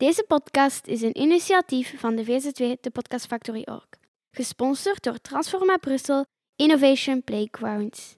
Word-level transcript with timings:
Deze 0.00 0.24
podcast 0.28 0.86
is 0.86 1.02
een 1.02 1.18
initiatief 1.18 2.00
van 2.00 2.16
de 2.16 2.24
VZW, 2.24 2.62
de 2.80 2.90
Podcast 2.92 3.26
Factory 3.26 3.62
Org. 3.64 3.88
Gesponsord 4.30 5.02
door 5.02 5.20
Transforma 5.20 5.76
Brussel 5.76 6.24
Innovation 6.56 7.24
Playgrounds. 7.24 8.16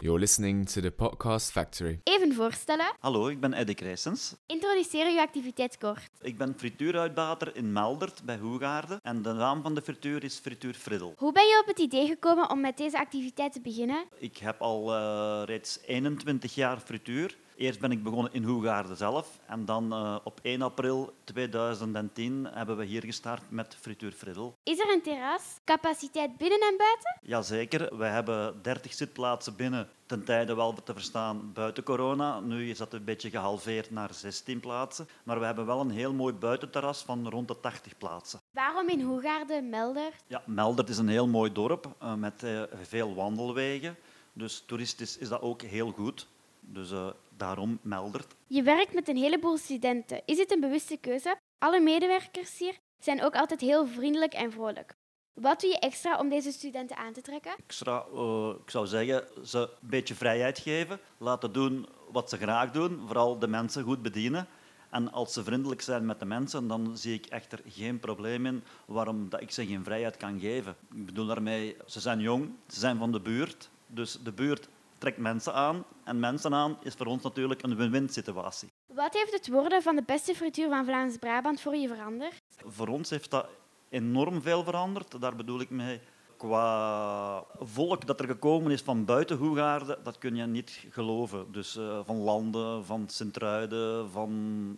You're 0.00 0.18
listening 0.18 0.68
to 0.68 0.80
the 0.80 0.90
Podcast 0.90 1.50
Factory. 1.50 2.00
Even 2.04 2.34
voorstellen. 2.34 2.86
Hallo, 2.98 3.28
ik 3.28 3.40
ben 3.40 3.52
Eddie 3.52 3.74
Krijsens. 3.74 4.34
Introduceer 4.46 5.06
uw 5.06 5.18
activiteit 5.18 5.78
kort. 5.78 6.08
Ik 6.20 6.38
ben 6.38 6.54
frituuruitbater 6.56 7.56
in 7.56 7.72
Meldert 7.72 8.22
bij 8.24 8.38
Hoegaarden 8.38 8.98
en 9.02 9.22
de 9.22 9.32
naam 9.32 9.62
van 9.62 9.74
de 9.74 9.82
frituur 9.82 10.24
is 10.24 10.38
Frituur 10.38 10.74
Friddel. 10.74 11.14
Hoe 11.16 11.32
ben 11.32 11.44
je 11.46 11.58
op 11.60 11.66
het 11.66 11.78
idee 11.78 12.06
gekomen 12.06 12.50
om 12.50 12.60
met 12.60 12.76
deze 12.76 12.98
activiteit 12.98 13.52
te 13.52 13.60
beginnen? 13.60 14.04
Ik 14.18 14.36
heb 14.36 14.60
al 14.60 14.94
uh, 14.94 15.42
reeds 15.44 15.78
21 15.86 16.54
jaar 16.54 16.78
frituur. 16.78 17.36
Eerst 17.56 17.80
ben 17.80 17.90
ik 17.90 18.02
begonnen 18.02 18.32
in 18.32 18.42
Hoegaarden 18.42 18.96
zelf 18.96 19.40
en 19.46 19.64
dan 19.64 19.92
uh, 19.92 20.16
op 20.24 20.40
1 20.42 20.62
april 20.62 21.14
2010 21.24 22.48
hebben 22.50 22.76
we 22.76 22.84
hier 22.84 23.04
gestart 23.04 23.42
met 23.50 23.76
Frituur 23.80 24.12
Friddel. 24.12 24.54
Is 24.62 24.78
er 24.78 24.92
een 24.92 25.02
terras? 25.02 25.42
Capaciteit 25.64 26.36
binnen 26.36 26.60
en 26.60 26.76
buiten? 26.76 27.18
Jazeker, 27.22 27.96
we 27.96 28.04
hebben 28.04 28.62
30 28.62 28.92
zitplaatsen 28.92 29.56
binnen, 29.56 29.88
ten 30.06 30.24
tijde 30.24 30.54
wel 30.54 30.74
te 30.82 30.92
verstaan 30.92 31.52
buiten 31.52 31.82
corona. 31.82 32.40
Nu 32.40 32.70
is 32.70 32.78
dat 32.78 32.92
een 32.92 33.04
beetje 33.04 33.30
gehalveerd 33.30 33.90
naar 33.90 34.14
16 34.14 34.60
plaatsen, 34.60 35.08
maar 35.22 35.38
we 35.38 35.44
hebben 35.44 35.66
wel 35.66 35.80
een 35.80 35.90
heel 35.90 36.12
mooi 36.12 36.34
buitenterras 36.34 37.02
van 37.02 37.28
rond 37.28 37.48
de 37.48 37.60
80 37.60 37.98
plaatsen. 37.98 38.40
Waarom 38.50 38.88
in 38.88 39.00
Hoegaarden, 39.00 39.68
Meldert? 39.68 40.14
Ja, 40.26 40.42
Meldert 40.46 40.88
is 40.88 40.98
een 40.98 41.08
heel 41.08 41.28
mooi 41.28 41.52
dorp 41.52 41.94
uh, 42.02 42.14
met 42.14 42.42
uh, 42.42 42.62
veel 42.82 43.14
wandelwegen, 43.14 43.96
dus 44.32 44.62
toeristisch 44.66 45.18
is 45.18 45.28
dat 45.28 45.40
ook 45.40 45.62
heel 45.62 45.90
goed. 45.90 46.26
Dus 46.60 46.90
uh, 46.90 47.06
daarom 47.36 47.78
Meldert. 47.82 48.34
Je 48.46 48.62
werkt 48.62 48.94
met 48.94 49.08
een 49.08 49.16
heleboel 49.16 49.56
studenten. 49.56 50.22
Is 50.24 50.38
het 50.38 50.52
een 50.52 50.60
bewuste 50.60 50.96
keuze? 50.96 51.36
Alle 51.58 51.80
medewerkers 51.80 52.58
hier 52.58 52.76
zijn 52.98 53.22
ook 53.22 53.34
altijd 53.34 53.60
heel 53.60 53.86
vriendelijk 53.86 54.32
en 54.34 54.52
vrolijk. 54.52 54.94
Wat 55.34 55.60
doe 55.60 55.70
je 55.70 55.78
extra 55.78 56.18
om 56.18 56.28
deze 56.28 56.52
studenten 56.52 56.96
aan 56.96 57.12
te 57.12 57.20
trekken? 57.20 57.54
Extra, 57.66 58.04
uh, 58.14 58.52
ik 58.62 58.70
zou 58.70 58.86
zeggen, 58.86 59.24
ze 59.46 59.58
een 59.58 59.88
beetje 59.88 60.14
vrijheid 60.14 60.58
geven. 60.58 60.98
Laten 61.18 61.52
doen 61.52 61.86
wat 62.12 62.28
ze 62.30 62.36
graag 62.36 62.70
doen. 62.70 63.02
Vooral 63.06 63.38
de 63.38 63.48
mensen 63.48 63.84
goed 63.84 64.02
bedienen. 64.02 64.48
En 64.90 65.12
als 65.12 65.32
ze 65.32 65.44
vriendelijk 65.44 65.80
zijn 65.80 66.06
met 66.06 66.18
de 66.18 66.24
mensen, 66.24 66.66
dan 66.66 66.96
zie 66.96 67.14
ik 67.14 67.26
echter 67.26 67.60
geen 67.66 67.98
probleem 67.98 68.46
in 68.46 68.64
waarom 68.86 69.28
dat 69.28 69.40
ik 69.40 69.50
ze 69.50 69.66
geen 69.66 69.84
vrijheid 69.84 70.16
kan 70.16 70.40
geven. 70.40 70.76
Ik 70.94 71.06
bedoel 71.06 71.26
daarmee, 71.26 71.76
ze 71.86 72.00
zijn 72.00 72.20
jong, 72.20 72.50
ze 72.68 72.78
zijn 72.80 72.98
van 72.98 73.12
de 73.12 73.20
buurt. 73.20 73.70
Dus 73.86 74.18
de 74.22 74.32
buurt 74.32 74.68
trekt 75.04 75.18
mensen 75.18 75.54
aan. 75.54 75.84
En 76.04 76.20
mensen 76.20 76.54
aan 76.54 76.76
is 76.82 76.94
voor 76.94 77.06
ons 77.06 77.22
natuurlijk 77.22 77.62
een 77.62 77.76
win-win 77.76 78.08
situatie. 78.08 78.72
Wat 78.86 79.14
heeft 79.14 79.32
het 79.32 79.48
worden 79.48 79.82
van 79.82 79.96
de 79.96 80.02
beste 80.02 80.34
frituur 80.34 80.68
van 80.68 80.84
Vlaams-Brabant 80.84 81.60
voor 81.60 81.76
je 81.76 81.88
veranderd? 81.88 82.42
Voor 82.64 82.88
ons 82.88 83.10
heeft 83.10 83.30
dat 83.30 83.46
enorm 83.88 84.42
veel 84.42 84.64
veranderd. 84.64 85.20
Daar 85.20 85.36
bedoel 85.36 85.60
ik 85.60 85.70
mee 85.70 86.00
qua 86.46 87.44
volk 87.60 88.06
dat 88.06 88.20
er 88.20 88.26
gekomen 88.26 88.72
is 88.72 88.80
van 88.80 89.04
buiten 89.04 89.36
Hoegaarden, 89.36 89.98
dat 90.02 90.18
kun 90.18 90.36
je 90.36 90.46
niet 90.46 90.86
geloven. 90.90 91.46
Dus 91.52 91.76
uh, 91.76 91.98
van 92.04 92.16
Landen, 92.16 92.84
van 92.84 93.04
Sint-Truiden, 93.08 94.10
van 94.10 94.32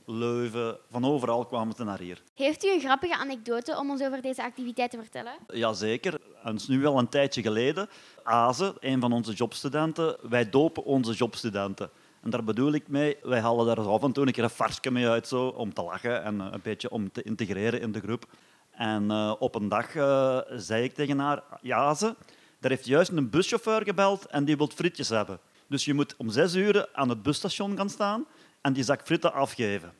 Leuven, 0.04 0.78
van 0.90 1.04
overal 1.04 1.46
kwamen 1.46 1.74
ze 1.76 1.84
naar 1.84 1.98
hier. 1.98 2.22
Heeft 2.34 2.64
u 2.64 2.72
een 2.72 2.80
grappige 2.80 3.16
anekdote 3.16 3.78
om 3.78 3.90
ons 3.90 4.02
over 4.02 4.22
deze 4.22 4.42
activiteit 4.42 4.90
te 4.90 4.96
vertellen? 4.96 5.32
Jazeker. 5.52 6.20
Het 6.34 6.60
is 6.60 6.68
nu 6.68 6.86
al 6.86 6.98
een 6.98 7.08
tijdje 7.08 7.42
geleden. 7.42 7.88
Aze, 8.22 8.74
een 8.80 9.00
van 9.00 9.12
onze 9.12 9.32
jobstudenten, 9.32 10.16
wij 10.28 10.50
dopen 10.50 10.84
onze 10.84 11.12
jobstudenten. 11.12 11.90
En 12.22 12.30
daar 12.30 12.44
bedoel 12.44 12.72
ik 12.72 12.88
mee, 12.88 13.16
wij 13.22 13.40
halen 13.40 13.66
daar 13.66 13.80
af 13.80 14.02
en 14.02 14.12
toe 14.12 14.26
een 14.26 14.32
keer 14.32 14.44
een 14.44 14.50
varsje 14.50 14.90
mee 14.90 15.08
uit 15.08 15.28
zo, 15.28 15.46
om 15.46 15.74
te 15.74 15.82
lachen 15.82 16.22
en 16.22 16.40
een 16.40 16.60
beetje 16.62 16.90
om 16.90 17.12
te 17.12 17.22
integreren 17.22 17.80
in 17.80 17.92
de 17.92 18.00
groep. 18.00 18.26
En 18.76 19.04
uh, 19.04 19.32
op 19.38 19.54
een 19.54 19.68
dag 19.68 19.94
uh, 19.94 20.38
zei 20.50 20.84
ik 20.84 20.94
tegen 20.94 21.18
haar, 21.18 21.42
ja 21.60 21.94
ze, 21.94 22.14
er 22.60 22.70
heeft 22.70 22.86
juist 22.86 23.10
een 23.10 23.30
buschauffeur 23.30 23.82
gebeld 23.82 24.26
en 24.26 24.44
die 24.44 24.56
wil 24.56 24.70
frietjes 24.74 25.08
hebben. 25.08 25.38
Dus 25.68 25.84
je 25.84 25.94
moet 25.94 26.14
om 26.16 26.30
zes 26.30 26.54
uur 26.54 26.88
aan 26.92 27.08
het 27.08 27.22
busstation 27.22 27.76
gaan 27.76 27.90
staan 27.90 28.26
en 28.60 28.72
die 28.72 28.84
zak 28.84 29.00
frieten 29.04 29.32
afgeven. 29.32 29.92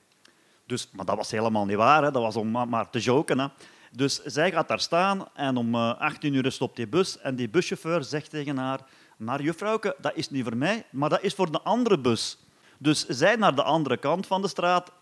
Dus, 0.66 0.91
maar 0.92 1.04
dat 1.04 1.16
was 1.16 1.31
helemaal 1.31 1.64
niet 1.64 1.76
waar, 1.76 2.03
hè. 2.03 2.10
dat 2.10 2.22
was 2.22 2.37
om 2.37 2.50
maar 2.50 2.91
te 2.91 2.98
joken. 2.98 3.38
Hè. 3.38 3.47
Dus 3.92 4.22
zij 4.22 4.50
gaat 4.50 4.69
daar 4.69 4.81
staan 4.81 5.28
en 5.34 5.56
om 5.56 5.75
uh, 5.75 6.00
18 6.00 6.34
uur 6.34 6.53
stopt 6.53 6.76
die 6.76 6.88
bus 6.88 7.19
en 7.19 7.37
die 7.37 7.48
buschauffeur 7.48 8.04
zegt 8.04 8.31
tegen 8.31 8.56
haar, 8.56 8.81
maar 9.16 9.43
juffrouwke, 9.43 9.97
dat 10.00 10.12
is 10.14 10.31
niet 10.31 10.44
voor 10.44 10.56
mij, 10.56 10.87
maar 10.91 11.08
dat 11.08 11.22
is 11.22 11.34
voor 11.34 11.53
de 11.53 11.60
andere 11.60 11.98
bus. 11.98 12.38
Dus 12.78 13.06
zij 13.06 13.37
naar 13.37 13.54
de 13.54 13.62
andere 13.62 13.97
kant 13.97 14.26
van 14.26 14.43
de 14.43 14.48
straat 14.48 14.93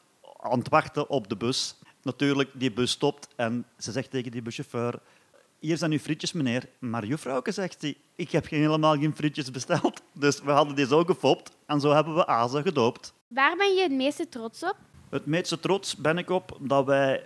aan 0.41 0.59
het 0.59 0.69
wachten 0.69 1.09
op 1.09 1.29
de 1.29 1.37
bus 1.37 1.77
natuurlijk, 2.05 2.51
die 2.53 2.73
bus 2.73 2.91
stopt 2.91 3.29
en 3.37 3.67
ze 3.79 3.93
zegt 3.93 4.11
tegen 4.11 4.31
die 4.31 4.43
buschauffeur 4.43 5.01
hier 5.65 5.77
zijn 5.77 5.93
uw 5.93 5.99
frietjes, 5.99 6.33
meneer. 6.33 6.69
Maar 6.79 7.05
juffrouwke, 7.05 7.53
zegt 7.53 7.83
hij, 7.83 7.97
ik 8.17 8.31
heb 8.31 8.49
helemaal 8.49 8.97
geen 8.97 9.15
frietjes 9.15 9.51
besteld. 9.51 10.03
Dus 10.13 10.41
we 10.41 10.51
hadden 10.51 10.75
die 10.75 10.87
zo 10.87 11.05
gefopt 11.05 11.57
en 11.67 11.81
zo 11.81 11.93
hebben 11.93 12.15
we 12.15 12.27
Azen 12.27 12.63
gedoopt. 12.63 13.13
Waar 13.29 13.57
ben 13.57 13.75
je 13.75 13.83
het 13.83 13.93
meeste 13.93 14.29
trots 14.29 14.63
op? 14.63 14.77
Het 15.09 15.27
meeste 15.27 15.61
trots 15.61 15.97
ben 15.97 16.19
ik 16.19 16.31
op 16.31 16.59
dat 16.61 16.85
wij 16.85 17.25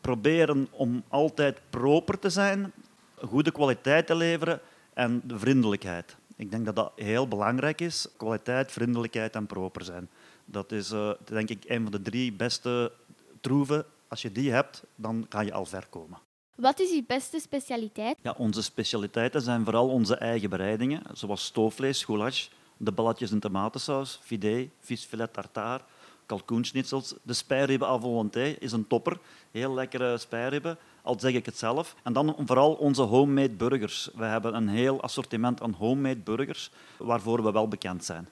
proberen 0.00 0.68
om 0.70 1.04
altijd 1.08 1.60
proper 1.70 2.18
te 2.18 2.30
zijn, 2.30 2.72
goede 3.14 3.50
kwaliteit 3.50 4.06
te 4.06 4.14
leveren 4.14 4.60
en 4.94 5.20
de 5.24 5.38
vriendelijkheid. 5.38 6.16
Ik 6.36 6.50
denk 6.50 6.64
dat 6.64 6.76
dat 6.76 6.92
heel 6.96 7.28
belangrijk 7.28 7.80
is. 7.80 8.08
Kwaliteit, 8.16 8.72
vriendelijkheid 8.72 9.34
en 9.34 9.46
proper 9.46 9.84
zijn. 9.84 10.08
Dat 10.44 10.72
is 10.72 10.92
uh, 10.92 11.10
denk 11.24 11.48
ik 11.48 11.64
een 11.66 11.82
van 11.82 11.92
de 11.92 12.02
drie 12.02 12.32
beste 12.32 12.92
troeven 13.40 13.84
als 14.14 14.22
je 14.22 14.32
die 14.32 14.52
hebt, 14.52 14.82
dan 14.96 15.26
ga 15.28 15.40
je 15.40 15.52
al 15.52 15.64
ver 15.64 15.86
komen. 15.90 16.18
Wat 16.54 16.80
is 16.80 16.92
uw 16.92 17.04
beste 17.06 17.40
specialiteit? 17.40 18.16
Ja, 18.22 18.34
onze 18.38 18.62
specialiteiten 18.62 19.42
zijn 19.42 19.64
vooral 19.64 19.88
onze 19.88 20.16
eigen 20.16 20.50
bereidingen, 20.50 21.02
zoals 21.12 21.44
stoofvlees, 21.44 22.04
goulash, 22.04 22.48
de 22.76 22.92
balletjes 22.92 23.30
in 23.30 23.40
tomatensaus, 23.40 24.20
fidee, 24.22 24.70
visfilet 24.80 25.32
tartare, 25.32 25.82
kalkoenschnitzels. 26.26 27.14
De 27.22 27.32
spijribben 27.32 27.88
à 27.88 27.98
volonté 27.98 28.56
is 28.58 28.72
een 28.72 28.86
topper, 28.86 29.18
heel 29.50 29.74
lekkere 29.74 30.18
spijribben, 30.18 30.78
al 31.02 31.20
zeg 31.20 31.32
ik 31.32 31.46
het 31.46 31.58
zelf. 31.58 31.96
En 32.02 32.12
dan 32.12 32.36
vooral 32.46 32.72
onze 32.72 33.02
homemade 33.02 33.54
burgers. 33.54 34.10
We 34.14 34.24
hebben 34.24 34.54
een 34.54 34.68
heel 34.68 35.02
assortiment 35.02 35.62
aan 35.62 35.72
homemade 35.72 36.20
burgers, 36.20 36.70
waarvoor 36.98 37.42
we 37.42 37.52
wel 37.52 37.68
bekend 37.68 38.04
zijn. 38.04 38.28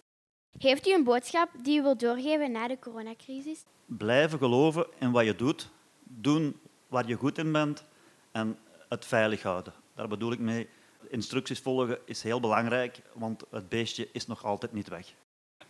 Heeft 0.59 0.87
u 0.87 0.95
een 0.95 1.05
boodschap 1.05 1.49
die 1.63 1.79
u 1.79 1.83
wilt 1.83 2.01
doorgeven 2.01 2.53
na 2.53 2.69
de 2.69 2.79
coronacrisis? 2.79 3.65
Blijven 3.87 4.39
geloven 4.39 4.87
in 4.99 5.11
wat 5.11 5.25
je 5.25 5.37
doet, 5.37 5.71
doen 6.03 6.61
waar 6.89 7.09
je 7.09 7.15
goed 7.15 7.39
in 7.39 7.53
bent 7.53 7.85
en 8.33 8.59
het 8.89 9.05
veilig 9.05 9.43
houden. 9.43 9.73
Daar 9.95 10.09
bedoel 10.09 10.33
ik 10.33 10.39
mee. 10.39 10.69
Instructies 11.09 11.61
volgen 11.61 11.99
is 12.05 12.23
heel 12.23 12.41
belangrijk, 12.41 13.03
want 13.15 13.43
het 13.51 13.69
beestje 13.69 14.09
is 14.13 14.27
nog 14.27 14.45
altijd 14.45 14.73
niet 14.73 14.89
weg. 14.89 15.15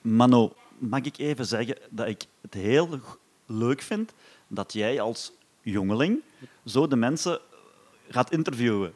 Mano, 0.00 0.52
mag 0.78 1.00
ik 1.00 1.18
even 1.18 1.46
zeggen 1.46 1.76
dat 1.90 2.06
ik 2.06 2.24
het 2.40 2.54
heel 2.54 3.00
leuk 3.46 3.82
vind 3.82 4.12
dat 4.48 4.72
jij 4.72 5.00
als 5.00 5.32
jongeling 5.60 6.22
zo 6.64 6.86
de 6.86 6.96
mensen 6.96 7.40
gaat 8.08 8.32
interviewen. 8.32 8.94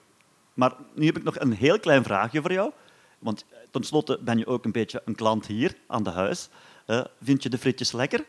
Maar 0.54 0.72
nu 0.94 1.06
heb 1.06 1.16
ik 1.16 1.22
nog 1.22 1.38
een 1.38 1.52
heel 1.52 1.80
klein 1.80 2.02
vraagje 2.02 2.40
voor 2.40 2.52
jou. 2.52 2.72
Want 3.18 3.44
tenslotte 3.70 4.18
ben 4.22 4.38
je 4.38 4.46
ook 4.46 4.64
een 4.64 4.72
beetje 4.72 5.02
een 5.04 5.14
klant 5.14 5.46
hier 5.46 5.74
aan 5.86 6.02
de 6.02 6.10
huis. 6.10 6.48
Uh, 6.86 7.04
vind 7.22 7.42
je 7.42 7.48
de 7.48 7.58
frietjes 7.58 7.92
lekker? 7.92 8.24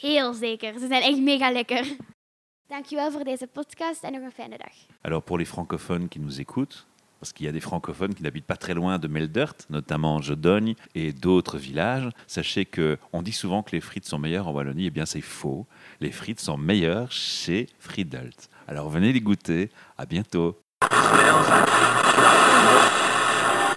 Heel 0.00 0.32
zeker. 0.32 0.72
Ze 0.78 0.86
zijn 0.86 1.02
echt 1.02 1.18
mega 1.18 1.50
lekker. 1.50 1.96
Dankjewel 2.66 3.10
voor 3.10 3.24
deze 3.24 3.46
podcast 3.46 4.02
en 4.02 4.12
nog 4.12 4.22
een 4.22 4.32
fijne 4.32 4.58
dag. 4.58 4.72
Alors 5.00 5.24
pour 5.24 5.38
les 5.38 5.48
francophones 5.48 6.08
qui 6.08 6.20
nous 6.20 6.40
écoutent, 6.40 6.86
parce 7.18 7.32
qu'il 7.32 7.46
y 7.46 7.48
a 7.48 7.52
des 7.52 7.60
francophones 7.60 8.14
qui 8.14 8.22
n'habitent 8.22 8.46
pas 8.46 8.56
très 8.56 8.74
loin 8.74 8.98
de 8.98 9.08
Meldert, 9.08 9.54
notamment 9.68 10.20
Jodogne 10.22 10.74
et 10.94 11.12
d'autres 11.12 11.58
villages, 11.58 12.10
sachez 12.26 12.64
que 12.64 12.98
on 13.12 13.22
dit 13.22 13.32
souvent 13.32 13.62
que 13.62 13.72
les 13.72 13.80
frites 13.80 14.06
sont 14.06 14.18
meilleures 14.18 14.48
en 14.48 14.52
Wallonie. 14.52 14.86
Eh 14.86 14.90
bien, 14.90 15.06
c'est 15.06 15.20
faux. 15.20 15.66
Les 16.00 16.12
frites 16.12 16.40
sont 16.40 16.56
meilleures 16.56 17.12
chez 17.12 17.68
Friedelt. 17.78 18.48
Alors 18.66 18.88
venez 18.88 19.12
les 19.12 19.20
goûter. 19.20 19.70
À 19.96 20.06
bientôt. 20.06 20.58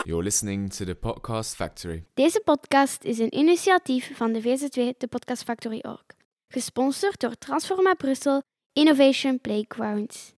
You're 0.08 0.24
listening 0.24 0.70
to 0.70 0.86
the 0.86 0.96
Podcast 0.96 1.56
Factory. 1.56 2.06
Deze 2.14 2.42
podcast 2.44 3.04
is 3.04 3.20
een 3.20 3.36
initiatief 3.36 4.18
van 4.18 4.34
de 4.34 4.42
VZW, 4.42 4.80
de 4.98 5.08
Podcast 5.10 5.44
Factory 5.44 5.80
Org. 5.82 6.06
Gesponsord 6.48 7.20
door 7.20 7.38
Transforma 7.38 7.94
Brussel 7.94 8.42
Innovation 8.74 9.42
Playgrounds. 9.42 10.34